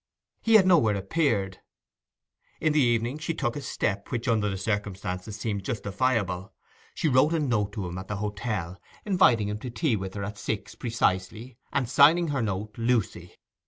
[0.41, 1.59] He had nowhere appeared.
[2.59, 6.53] In the evening she took a step which under the circumstances seemed justifiable;
[6.95, 10.23] she wrote a note to him at the hotel, inviting him to tea with her
[10.23, 13.35] at six precisely, and signing her note 'Lucy.